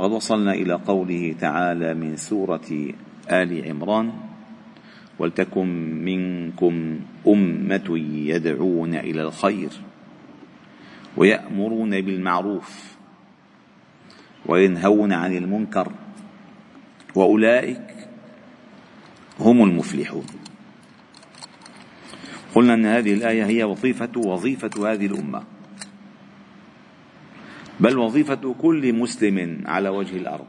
[0.00, 2.92] وقد وصلنا إلى قوله تعالى من سورة
[3.30, 4.12] آل عمران
[5.18, 5.68] ولتكن
[6.04, 9.70] منكم أمة يدعون إلى الخير
[11.16, 12.96] ويأمرون بالمعروف
[14.46, 15.92] وينهون عن المنكر
[17.14, 18.08] وأولئك
[19.40, 20.26] هم المفلحون.
[22.54, 25.42] قلنا أن هذه الآية هي وظيفة وظيفة هذه الأمة.
[27.80, 30.46] بل وظيفة كل مسلم على وجه الأرض.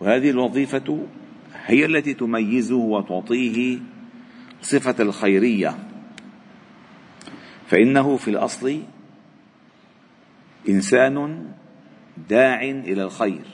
[0.00, 1.06] وهذه الوظيفة
[1.66, 3.78] هي التي تميزه وتعطيه
[4.62, 5.78] صفة الخيرية.
[7.66, 8.82] فإنه في الأصل
[10.68, 11.46] إنسان
[12.28, 13.44] داع إلى الخير.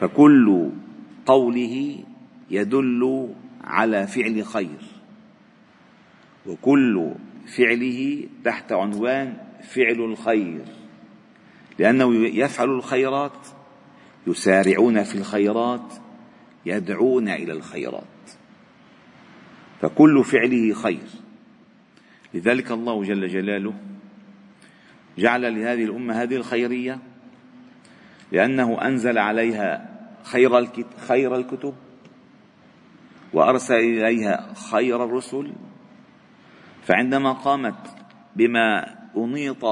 [0.00, 0.70] فكل
[1.26, 2.04] قوله
[2.50, 4.80] يدل على فعل خير.
[6.46, 7.10] وكل
[7.46, 10.64] فعله تحت عنوان فعل الخير.
[11.78, 13.46] لأنه يفعل الخيرات
[14.26, 15.94] يسارعون في الخيرات
[16.66, 18.04] يدعون إلى الخيرات.
[19.80, 21.08] فكل فعله خير.
[22.34, 23.74] لذلك الله جل جلاله
[25.18, 26.98] جعل لهذه الأمة هذه الخيرية
[28.32, 30.68] لأنه أنزل عليها خير
[31.08, 31.74] خير الكتب
[33.32, 35.52] وأرسل إليها خير الرسل.
[36.82, 37.96] فعندما قامت
[38.36, 39.64] بما أنيط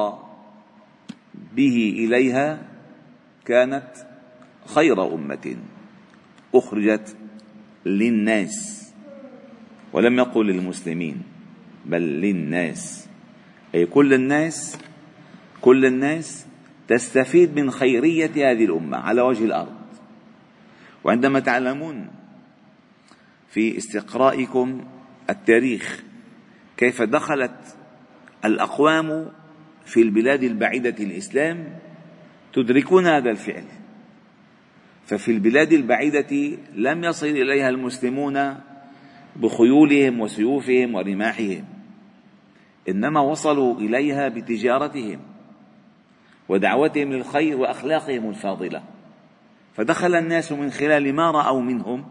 [1.56, 2.62] به إليها
[3.44, 3.92] كانت
[4.66, 5.56] خير أمة
[6.54, 7.16] أخرجت
[7.86, 8.88] للناس
[9.92, 11.22] ولم يقل للمسلمين
[11.86, 13.08] بل للناس.
[13.74, 14.78] أي كل الناس
[15.60, 16.46] كل الناس
[16.88, 19.78] تستفيد من خيرية هذه الأمة على وجه الأرض.
[21.04, 22.10] وعندما تعلمون
[23.50, 24.84] في استقرائكم
[25.30, 26.02] التاريخ
[26.76, 27.76] كيف دخلت
[28.44, 29.28] الأقوام
[29.84, 31.78] في البلاد البعيدة الإسلام
[32.52, 33.64] تدركون هذا الفعل.
[35.06, 38.54] ففي البلاد البعيدة لم يصل إليها المسلمون
[39.36, 41.64] بخيولهم وسيوفهم ورماحهم
[42.88, 45.20] إنما وصلوا إليها بتجارتهم
[46.48, 48.82] ودعوتهم للخير وأخلاقهم الفاضلة.
[49.76, 52.04] فدخل الناس من خلال ما رأوا منهم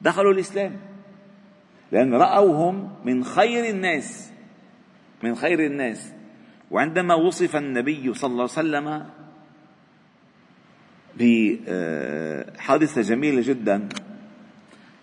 [0.00, 0.76] دخلوا الإسلام
[1.92, 4.31] لأن رأوهم من خير الناس.
[5.22, 6.12] من خير الناس.
[6.70, 9.06] وعندما وصف النبي صلى الله عليه وسلم
[11.16, 13.88] بحادثة جميلة جدا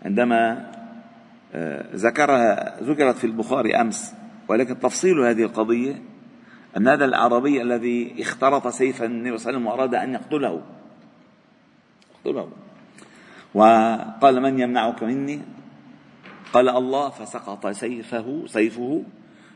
[0.05, 0.69] عندما
[1.53, 4.13] آه، ذكرها ذكرت في البخاري أمس
[4.47, 6.01] ولكن تفصيل هذه القضية
[6.77, 10.61] أن هذا الأعرابي الذي اخترط سيف النبي صلى الله عليه وسلم وأراد أن يقتله
[12.15, 12.49] يقتله.
[13.53, 15.41] وقال من يمنعك مني؟
[16.53, 19.03] قال الله فسقط سيفه سيفه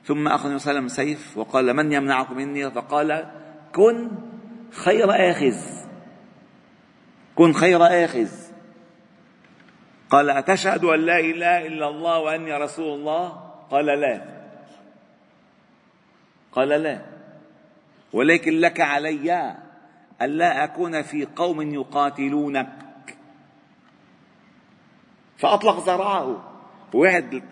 [0.05, 3.31] ثم أخذ النبي صلى الله عليه وسلم سيف وقال من يمنعكم مني؟ فقال
[3.75, 4.11] كن
[4.71, 5.57] خير آخذ.
[7.35, 8.29] كن خير آخذ.
[10.09, 13.29] قال أتشهد أن لا إله إلا الله وأني رسول الله؟
[13.71, 14.21] قال لا.
[16.51, 17.01] قال لا.
[18.13, 19.55] ولكن لك علي
[20.21, 22.69] ألا أكون في قوم يقاتلونك.
[25.37, 26.49] فأطلق زرعه.
[26.93, 27.43] واحد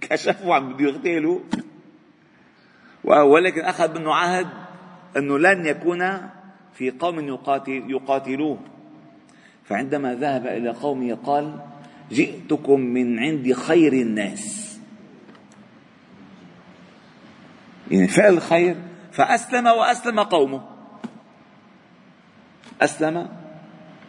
[0.00, 1.44] كشفه عم بده يغتاله
[3.04, 4.46] ولكن أخذ منه عهد
[5.16, 6.30] أنه لن يكون
[6.74, 8.58] في قوم يقاتل يقاتلوه.
[9.64, 11.60] فعندما ذهب إلى قومه قال
[12.10, 14.78] جئتكم من عند خير الناس.
[17.90, 18.76] يعني فعل الخير
[19.12, 20.62] فأسلم وأسلم قومه.
[22.80, 23.28] أسلم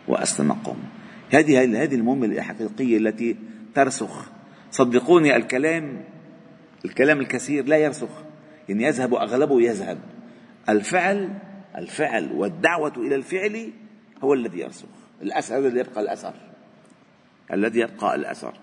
[0.08, 0.90] وأسلم قومه.
[1.34, 3.36] هذه هذه المهمة الحقيقية التي
[3.76, 4.30] ترسخ.
[4.72, 6.04] صدقوني الكلام
[6.86, 8.27] الكلام الكثير لا يرسخ.
[8.70, 10.00] يعني يذهب أغلبه يذهب.
[10.70, 11.34] الفعل
[11.78, 13.72] الفعل والدعوة إلى الفعل
[14.24, 14.88] هو الذي يرسخ.
[15.22, 16.34] الأثر الذي يبقى الأثر.
[17.54, 18.54] الذي يبقى الأثر.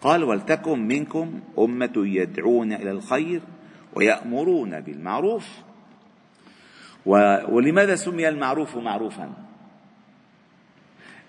[0.00, 3.40] قال ولتكن منكم أمة يدعون إلى الخير
[3.94, 5.48] ويأمرون بالمعروف.
[7.06, 9.32] ولماذا سمي المعروف معروفا؟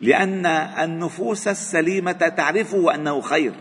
[0.01, 3.54] لأن النفوس السليمة تعرفه أنه خير.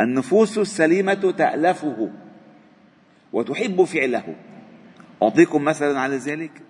[0.00, 2.10] النفوس السليمة تألفه
[3.32, 4.36] وتحب فعله.
[5.22, 6.62] أعطيكم مثلا على ذلك.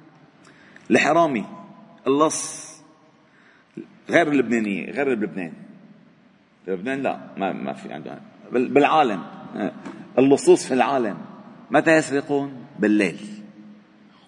[0.90, 1.44] الحرامي
[2.06, 2.74] اللص
[4.10, 5.52] غير اللبنانية غير بلبنان
[6.66, 8.20] لبنان لا ما ما في عندهم
[8.52, 9.22] بالعالم.
[10.18, 11.16] اللصوص في العالم.
[11.70, 13.20] متى يسرقون؟ بالليل.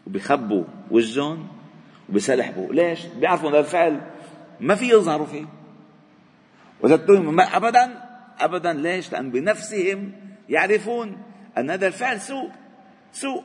[0.06, 1.48] وبيخبوا وجههم
[2.08, 2.72] وبيسلحبوا.
[2.72, 4.00] ليش؟ بيعرفوا هذا الفعل.
[4.60, 5.46] ما في يظهروا فيه.
[6.80, 8.05] وزدتهم ابدا
[8.40, 10.12] ابدا ليش؟ لأن بنفسهم
[10.48, 11.16] يعرفون
[11.58, 12.50] أن هذا الفعل سوء
[13.12, 13.42] سوء.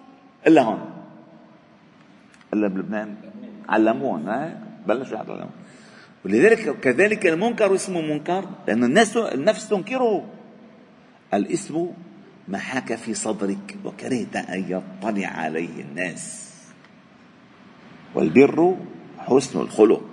[0.47, 0.91] إلا هون.
[2.53, 3.15] إلا بلبنان.
[3.69, 4.55] علموهم
[4.87, 5.49] بلشوا يعلمون.
[6.25, 10.29] ولذلك كذلك المنكر اسمه منكر لأن الناس النفس تنكره.
[11.33, 11.87] الاسم
[12.47, 16.51] ما حاك في صدرك وكرهت أن يطلع عليه الناس.
[18.15, 18.77] والبر
[19.17, 20.03] حسن الخلق.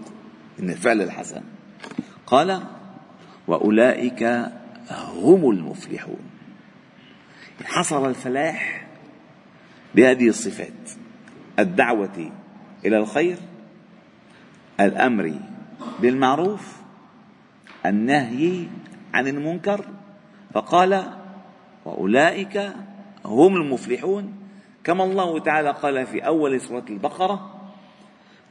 [0.61, 1.43] إن الفعل الحسن.
[2.27, 2.63] قال
[3.49, 4.49] وأولئك
[4.93, 6.21] هم المفلحون.
[7.65, 8.87] حصل الفلاح
[9.95, 10.91] بهذه الصفات
[11.59, 12.31] الدعوة
[12.85, 13.37] إلى الخير
[14.81, 15.35] الأمر
[16.01, 16.77] بالمعروف
[17.87, 18.67] النهي
[19.15, 19.85] عن المنكر.
[20.55, 21.05] فقال
[21.85, 22.73] وأولئك
[23.25, 24.35] هم المفلحون.
[24.85, 27.61] كما الله تعالى قال في أول سورة البقرة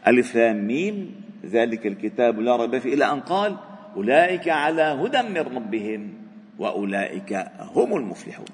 [0.07, 3.57] ألف لام ميم ذلك الكتاب لا ريب فيه إلى أن قال
[3.95, 6.26] أولئك على هدى من ربهم.
[6.59, 8.45] وأولئك هم المفلحون.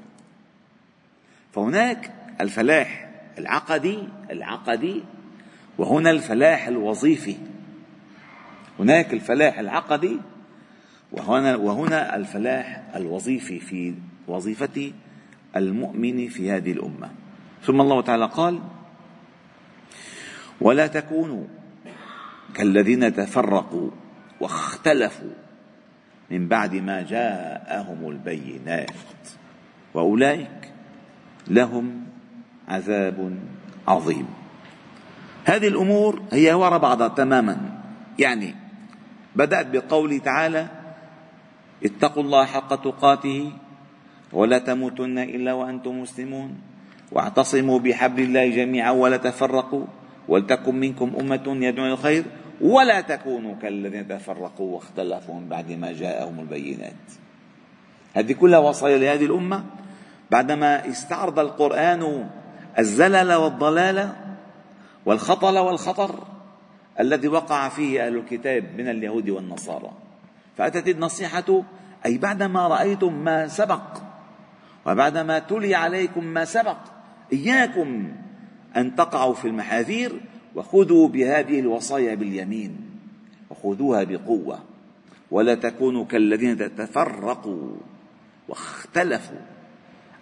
[1.53, 2.11] فهناك
[2.41, 3.99] الفلاح العقدي
[4.31, 5.03] العقدي
[5.77, 7.35] وهنا الفلاح الوظيفي.
[8.79, 10.19] هناك الفلاح العقدي
[11.11, 13.93] وهنا وهنا الفلاح الوظيفي في
[14.27, 14.91] وظيفة
[15.55, 17.11] المؤمن في هذه الأمة.
[17.63, 18.59] ثم الله تعالى قال
[20.61, 21.43] ولا تكونوا
[22.53, 23.89] كالذين تفرقوا
[24.39, 25.31] واختلفوا
[26.33, 28.89] من بعد ما جاءهم البينات
[29.93, 30.61] وأولئك
[31.47, 31.85] لهم
[32.67, 33.37] عذاب
[33.87, 34.27] عظيم.
[35.45, 37.57] هذه الأمور هي وراء بعضها تماما.
[38.19, 38.55] يعني
[39.35, 40.67] بدأت بقوله تعالى
[41.85, 43.51] اتقوا الله حق تقاته
[44.33, 46.57] ولا تموتن إلا وأنتم مسلمون
[47.11, 49.85] واعتصموا بحبل الله جميعا ولا تفرقوا
[50.27, 52.23] ولتكن منكم أمة يدعون الخير
[52.61, 56.93] ولا تكونوا كالذين تفرقوا واختلفوا من بعد ما جاءهم البينات.
[58.13, 59.63] هذه كلها وصايا لهذه الأمة.
[60.31, 62.29] بعدما استعرض القرآن
[62.79, 64.09] الزلل والضلال
[65.05, 66.23] والخطل والخطر
[66.99, 69.91] الذي وقع فيه أهل الكتاب من اليهود والنصارى.
[70.57, 71.63] فأتت النصيحة
[72.05, 73.81] أي بعدما رأيتم ما سبق
[74.85, 76.77] وبعدما تلي عليكم ما سبق
[77.33, 78.11] إياكم
[78.77, 80.21] أن تقعوا في المحاذير
[80.55, 82.77] وخذوا بهذه الوصايا باليمين
[83.49, 84.59] وخذوها بقوة
[85.31, 87.71] ولا تكونوا كالذين تفرقوا
[88.47, 89.41] واختلفوا.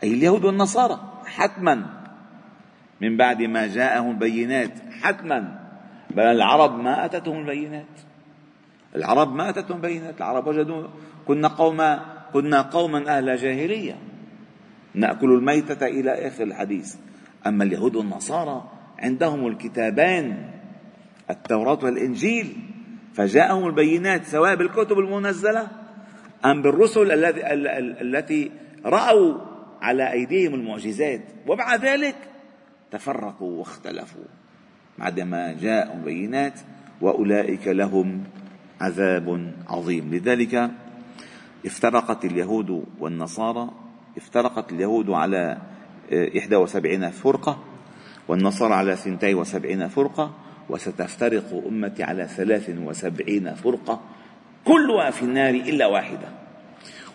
[0.04, 2.02] أي اليهود والنصارى حتما.
[3.02, 5.60] من بعد ما جاءهم بينات حتما.
[6.10, 7.86] بل العرب ما آتتهم البينات.
[8.96, 10.88] العرب ما آتتهم بينات العرب وجدوا
[11.28, 13.98] كنا قوما كنا قوما أهل جاهلية.
[14.94, 16.96] نأكل الميتة إلى آخر الحديث.
[17.48, 18.64] أما اليهود والنصارى
[19.02, 20.50] عندهم الكتابان
[21.30, 22.58] التوراة والإنجيل
[23.14, 25.68] فجاءهم البينات سواء بالكتب المنزلة
[26.46, 27.12] أم بالرسل
[28.02, 28.52] التي
[28.86, 29.38] رأوا
[29.82, 31.22] على أيديهم المعجزات.
[31.48, 32.16] ومع ذلك
[32.92, 34.24] تفرقوا واختلفوا
[34.98, 36.60] بعدما جاءهم بينات
[37.02, 38.24] وأولئك لهم
[38.82, 40.14] عذاب عظيم.
[40.16, 40.72] لذلك
[41.66, 43.70] افترقت اليهود والنصارى
[44.18, 45.58] افترقت اليهود على
[46.12, 47.71] آه، إحدى وسبعين فرقة
[48.32, 50.34] والنصارى على ثنتين وسبعين فرقة
[50.70, 54.02] وستفترق أمتي على ثلاث وسبعين فرقة
[54.66, 56.30] كلها في النار إلا واحدة.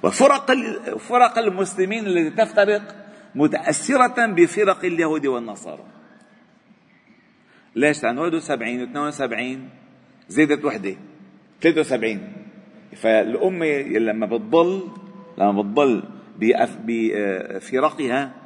[0.02, 0.52] وفرق
[0.98, 2.94] فرق المسلمين التي تفترق
[3.34, 5.84] متأثرة بفرق اليهود والنصارى.
[7.76, 9.68] ليش؟ لأنه 71 و 72
[10.28, 10.96] زادت وحدة
[11.62, 12.32] 73
[12.96, 14.88] فالأمة لما بتضل
[15.38, 16.02] لما بتضل
[16.84, 18.45] بفرقها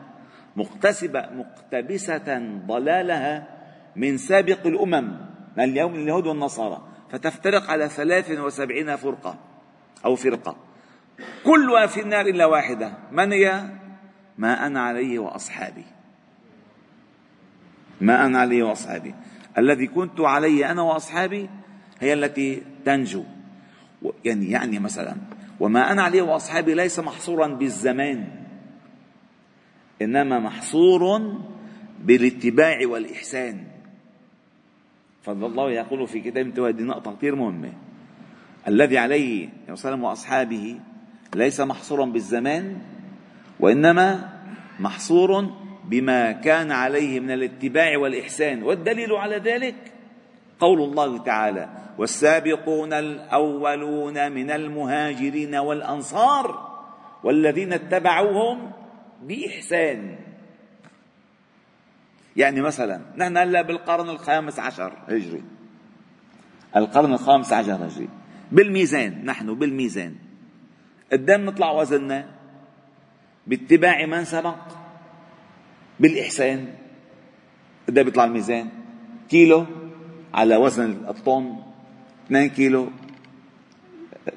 [0.57, 3.47] مقتسبة مقتبسة ضلالها
[3.97, 5.17] من سابق الأمم
[5.57, 6.83] من اليوم اليهود والنصارى.
[7.11, 9.39] فتفترق على 73 فرقة
[10.05, 10.57] أو فرقة.
[11.45, 12.93] كلها في النار إلا واحدة.
[13.13, 13.65] من هي؟
[14.39, 15.85] ما أنا عليه وأصحابي.
[18.01, 19.15] ما أنا عليه وأصحابي.
[19.59, 21.51] الذي كنت عليه أنا وأصحابي
[22.01, 23.25] هي التي تنجو.
[24.25, 25.17] يعني يعني مثلا
[25.61, 28.40] وما أنا عليه وأصحابي ليس محصورا بالزمان.
[30.03, 31.33] إنما محصور
[32.05, 33.65] بالاتباع والإحسان.
[35.23, 37.73] فالله يقول في كتاب هذه نقطة كثير مهمة.
[38.69, 40.81] الذي عليه وسلم وأصحابه
[41.35, 42.79] ليس محصورا بالزمان
[43.61, 44.29] وإنما
[44.81, 45.51] محصور
[45.85, 48.63] بما كان عليه من الاتباع والإحسان.
[48.63, 49.93] والدليل على ذلك
[50.61, 56.71] قول الله تعالى والسابقون الأولون من المهاجرين والأنصار
[57.25, 58.73] والذين اتبعوهم
[59.23, 60.19] بإحسان
[62.37, 65.43] يعني مثلا نحن هلأ بالقرن الخامس عشر هجري.
[66.77, 68.09] القرن الخامس عشر هجري.
[68.53, 70.15] بالميزان نحن بالميزان.
[71.13, 72.31] قدام نطلع وزننا.
[73.47, 74.59] باتباع من سبق؟
[76.01, 76.75] بالإحسان.
[77.89, 78.69] قدام بيطلع الميزان.
[79.29, 79.67] كيلو
[80.35, 81.57] على وزن الطن
[82.27, 82.91] 2 كيلو.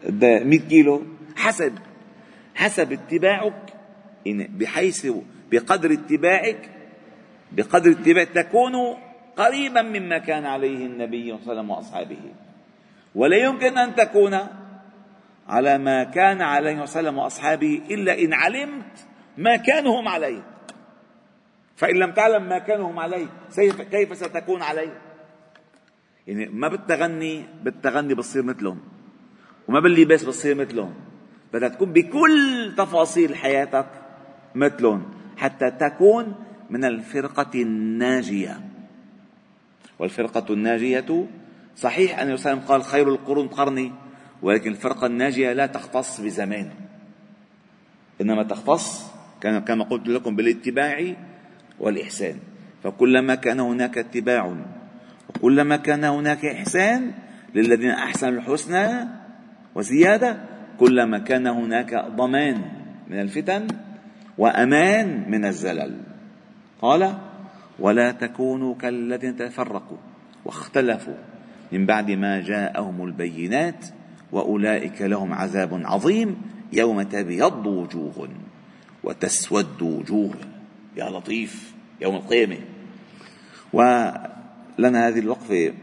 [0.10, 1.04] 100 كيلو.
[1.36, 1.74] حسب.
[2.56, 3.73] حسب اتباعك.
[4.27, 5.08] بحيث
[5.51, 6.70] بقدر اتباعك
[7.51, 8.74] بقدر اتباع تكون
[9.38, 12.18] قريبا مما كان عليه النبي صلى الله عليه وسلم وأصحابه.
[13.15, 14.39] ولا يمكن أن تكون
[15.48, 20.44] على ما كان عليه وسلم وأصحابه إلا إن علمت ما كانوا هم عليه.
[21.75, 23.27] فإن لم تعلم ما كانوا هم عليه
[23.92, 25.01] كيف ستكون عليه؟
[26.27, 28.80] يعني ما بالتغني بالتغني بتصير مثلهم.
[29.68, 30.94] وما باللباس بتصير مثلهم.
[31.53, 34.02] بدها تكون بكل تفاصيل حياتك.
[34.55, 35.03] مثلهم
[35.38, 36.36] حتى تكون
[36.69, 38.60] من الفرقة الناجية.
[40.00, 41.27] والفرقة الناجية
[41.75, 43.91] صحيح أن وسلم قال خير القرون قرني
[44.41, 46.69] ولكن الفرقة الناجية لا تختص بزمان.
[48.22, 51.13] إنما تختص كما قلت لكم بالاتباع
[51.79, 52.36] والإحسان.
[52.83, 54.55] فكلما كان هناك اتباع
[55.29, 57.12] وكلما كان هناك إحسان
[57.55, 59.07] للذين أحسنوا الحسنى
[59.75, 60.38] وزيادة
[60.79, 62.62] كلما كان هناك ضمان
[63.07, 63.67] من الفتن
[64.38, 66.02] وأمان من الزلل.
[66.82, 67.18] قال
[67.80, 69.98] ولا تكونوا كالذين تفرقوا
[70.46, 71.18] واختلفوا
[71.72, 73.86] من بعد ما جاءهم البينات
[74.32, 76.42] وأولئك لهم عذاب عظيم
[76.74, 78.30] يوم تبيض وجوه
[79.04, 80.36] وتسود وجوه.
[80.98, 82.58] يا لطيف يوم القيامة.
[83.74, 85.74] ولنا هذه الوقفة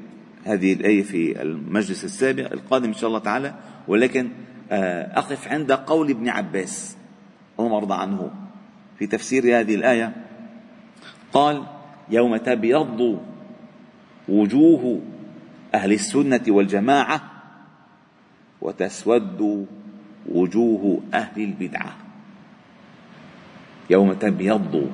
[0.45, 3.55] هذه الآية في المجلس السابق القادم إن شاء الله تعالى
[3.89, 4.29] ولكن
[4.73, 6.97] آه، أقف عند قول ابن عباس.
[7.61, 8.31] اللهم ارضى عنه
[8.99, 10.13] في تفسير هذه الآية
[11.33, 11.63] قال
[12.11, 13.21] يوم تبيض
[14.29, 15.01] وجوه
[15.75, 17.21] أهل السنة والجماعة
[18.61, 19.67] وتسود
[20.33, 21.97] وجوه أهل البدعة.
[23.91, 24.91] يوم تبيض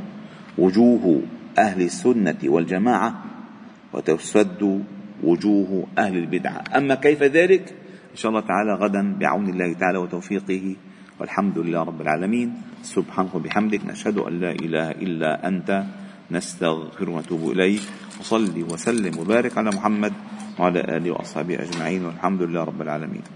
[0.58, 1.22] وجوه
[1.58, 3.24] أهل السنة والجماعة
[3.92, 4.84] وتسود
[5.22, 6.64] وجوه أهل البدعة.
[6.76, 7.74] أما كيف ذلك؟
[8.12, 10.76] إن شاء الله تعالى غدا بعون الله تعالى وتوفيقه.
[11.20, 12.48] والحمد لله رب العالمين.
[12.84, 15.70] سبحانه وبحمدك نشهد أن لا إله إلا أنت
[16.30, 17.80] نستغفر ونتوب إليه
[18.20, 20.12] وصلي وسلم وبارك على محمد
[20.60, 23.26] وعلى آله وأصحابه أجمعين والحمد لله رب العالمين.